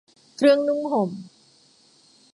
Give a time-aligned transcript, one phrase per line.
[0.37, 1.09] เครื่องนุ่งห่ม